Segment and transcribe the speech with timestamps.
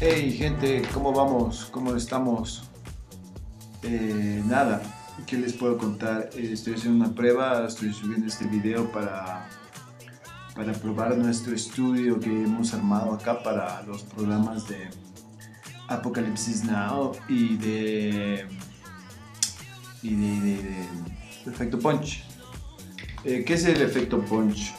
[0.00, 1.66] Hey gente, ¿cómo vamos?
[1.72, 2.62] ¿Cómo estamos?
[3.82, 4.80] Eh, nada,
[5.26, 6.30] ¿qué les puedo contar?
[6.34, 9.48] Eh, estoy haciendo una prueba, estoy subiendo este video para,
[10.54, 14.88] para probar nuestro estudio que hemos armado acá para los programas de
[15.88, 18.46] Apocalipsis Now y de,
[20.04, 20.86] y de,
[21.44, 22.22] Efecto Punch.
[23.24, 24.72] Eh, ¿Qué es el Efecto Punch?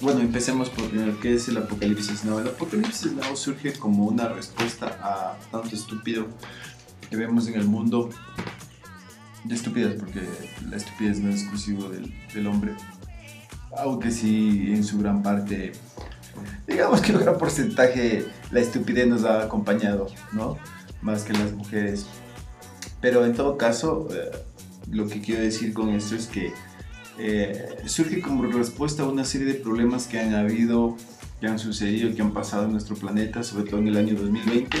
[0.00, 2.38] Bueno, empecemos por primero, ¿qué es el apocalipsis now?
[2.38, 6.26] El apocalipsis now surge como una respuesta a tanto estúpido
[7.08, 8.10] que vemos en el mundo
[9.44, 10.22] de estupidez, porque
[10.68, 12.74] la estupidez no es exclusivo del, hombre,
[13.78, 15.72] aunque sí en su gran parte,
[16.66, 20.58] digamos que un gran porcentaje la estupidez nos ha acompañado, ¿no?
[21.02, 22.06] Más que las mujeres.
[23.00, 24.30] Pero en todo caso, eh,
[24.90, 26.52] lo que quiero decir con esto es que
[27.18, 30.96] eh, surge como respuesta a una serie de problemas que han habido,
[31.40, 34.76] que han sucedido, que han pasado en nuestro planeta, sobre todo en el año 2020,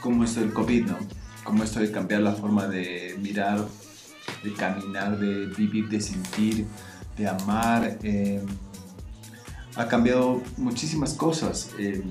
[0.00, 0.98] como esto del COVID, ¿no?
[1.44, 3.66] Como esto de cambiar la forma de mirar,
[4.44, 6.66] de caminar, de vivir, de sentir,
[7.16, 7.98] de amar.
[8.02, 8.40] eh,
[9.76, 11.70] ha cambiado muchísimas cosas.
[11.78, 12.02] eh,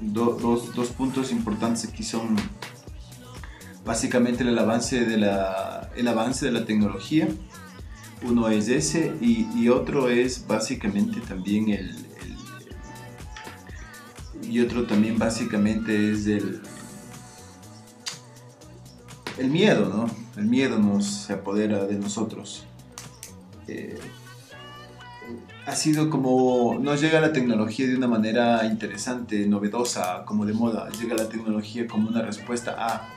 [0.00, 2.36] do- dos, dos puntos importantes aquí son
[3.84, 7.28] básicamente el avance de la, el avance de la tecnología
[8.24, 11.90] uno es ese y, otro es básicamente también el,
[14.42, 16.60] el- y otro también básicamente es el
[19.38, 20.06] el miedo no
[20.40, 22.64] el miedo nos se apodera de nosotros.
[23.68, 23.98] Eh,
[25.66, 30.88] ha sido como nos llega la tecnología de una manera interesante novedosa como de moda.
[31.00, 33.08] Llega la tecnología como una respuesta a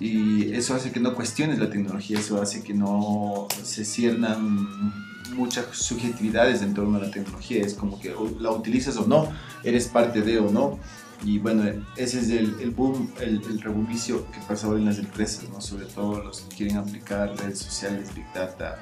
[0.00, 4.92] y eso hace que no cuestiones la tecnología, eso hace que no se ciernan
[5.34, 9.32] muchas subjetividades en torno a la tecnología, es como que la utilizas o no,
[9.64, 10.78] eres parte de o no,
[11.24, 11.64] y bueno,
[11.96, 15.60] ese es el, el boom, el, el que pasa ahora en las empresas, ¿no?
[15.60, 18.80] sobre todo los que quieren aplicar redes sociales, Big Data,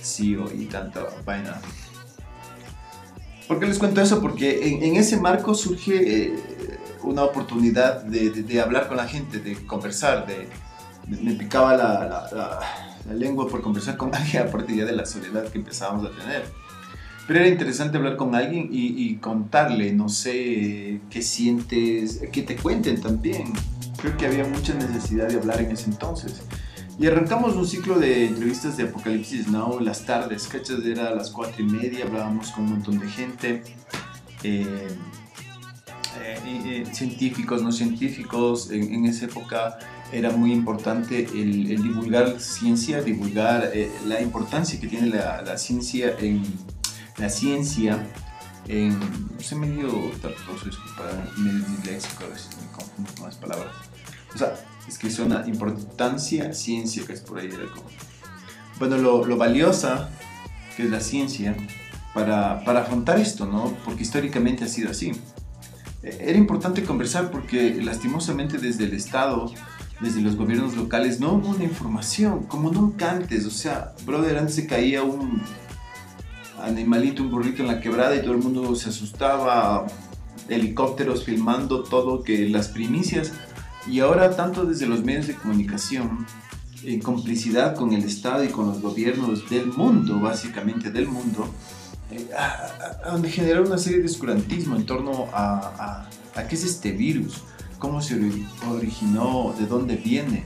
[0.00, 1.60] SEO y tanta vaina.
[3.48, 4.20] ¿Por qué les cuento eso?
[4.20, 6.34] Porque en, en ese marco surge eh,
[7.04, 10.48] una oportunidad de, de- de hablar con la gente, de conversar, de,
[11.08, 12.60] me, picaba la, la- la-
[13.06, 16.10] la lengua por conversar con alguien a partir ya de la soledad que empezábamos a
[16.18, 16.44] tener.
[17.26, 22.56] Pero era interesante hablar con alguien y, y contarle, no sé, qué sientes, que te
[22.56, 23.52] cuenten también.
[23.96, 26.42] Creo que había mucha necesidad de hablar en ese entonces.
[26.98, 30.84] Y arrancamos un ciclo de entrevistas de Apocalipsis Now las tardes, ¿cachas?
[30.84, 33.62] Era a las cuatro y media, hablábamos con un montón de gente.
[34.42, 34.88] eh,
[36.20, 39.78] eh, eh, científicos, no científicos, en, en esa época
[40.12, 45.56] era muy importante el, el divulgar ciencia, divulgar eh, la importancia que tiene la, la
[45.56, 46.42] ciencia en
[47.18, 48.06] la ciencia
[48.68, 48.98] en
[49.38, 49.88] soy medio
[50.20, 51.04] tartoso, disculpa,
[51.36, 53.74] medio disléxico, a veces me confundo con las palabras.
[54.34, 54.54] O sea,
[54.88, 57.50] es que suena importancia, ciencia, que es por ahí.
[58.78, 60.10] Bueno, lo, lo valiosa
[60.76, 61.56] que es la ciencia
[62.14, 63.76] para, para afrontar esto, ¿no?
[63.84, 65.12] Porque históricamente ha sido así.
[66.02, 69.52] Era importante conversar porque lastimosamente desde el Estado,
[70.00, 73.46] desde los gobiernos locales, no hubo una información, como nunca antes.
[73.46, 75.40] O sea, brother, antes se caía un
[76.60, 79.86] animalito, un burrito en la quebrada y todo el mundo se asustaba,
[80.48, 83.32] helicópteros filmando todo, que las primicias.
[83.86, 86.26] Y ahora tanto desde los medios de comunicación,
[86.84, 91.48] en complicidad con el Estado y con los gobiernos del mundo, básicamente del mundo,
[92.12, 96.54] eh, a- a- han generado una serie de oscurantismo en torno a, a- a qué
[96.54, 97.42] es este virus,
[97.78, 100.44] cómo se ori- originó, de dónde viene.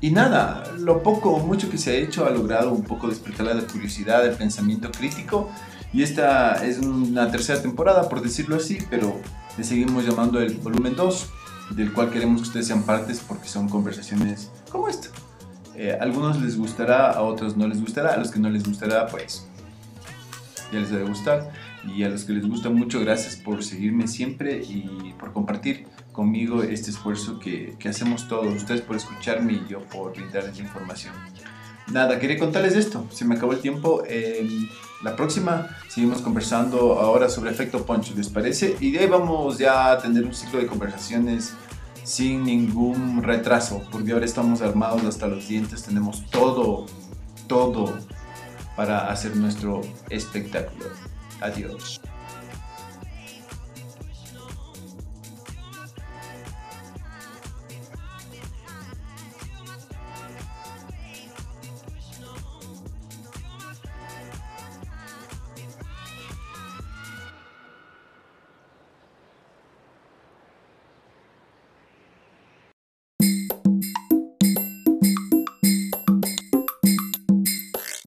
[0.00, 3.46] Y nada, lo poco o mucho que se ha hecho ha logrado un poco despertar
[3.46, 5.50] la curiosidad, el pensamiento crítico.
[5.92, 9.18] Y esta es una tercera temporada, por decirlo así, pero
[9.56, 11.26] le seguimos llamando el volumen 2,
[11.70, 15.08] del cual queremos que ustedes sean partes porque son conversaciones como esta.
[15.74, 18.64] Eh, a algunos les gustará, a otros no les gustará, a los que no les
[18.64, 19.46] gustará, pues
[20.72, 21.50] ya les debe gustar.
[21.84, 26.62] Y a los que les gusta mucho, gracias por seguirme siempre y por compartir conmigo
[26.62, 28.54] este esfuerzo que, que hacemos todos.
[28.54, 31.14] Ustedes por escucharme y yo por brindarles información.
[31.88, 33.06] Nada, quería contarles esto.
[33.10, 34.02] Se me acabó el tiempo.
[34.08, 34.48] Eh,
[35.04, 38.76] la próxima seguimos conversando ahora sobre efecto punch, ¿les parece?
[38.80, 41.54] Y de ahí vamos ya a tener un ciclo de conversaciones
[42.02, 46.86] sin ningún retraso, porque ahora estamos armados hasta los dientes, tenemos todo,
[47.48, 47.98] todo
[48.76, 49.80] para hacer nuestro
[50.10, 50.86] espectáculo.
[51.40, 52.00] Adiós.